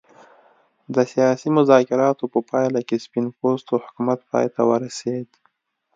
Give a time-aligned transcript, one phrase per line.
[0.95, 5.29] د سیاسي مذاکراتو په پایله کې سپین پوستو حکومت پای ته ورسېد.